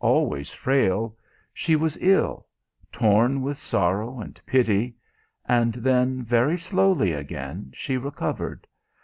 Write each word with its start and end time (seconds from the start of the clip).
Always 0.00 0.50
frail, 0.52 1.16
she 1.54 1.76
was 1.76 1.96
ill 2.00 2.48
torn 2.90 3.40
with 3.40 3.56
sorrow 3.56 4.18
and 4.18 4.40
pity 4.44 4.96
and 5.48 5.74
then, 5.74 6.24
very 6.24 6.58
slowly 6.58 7.12
again, 7.12 7.70
she 7.72 7.96
recovered. 7.96 8.66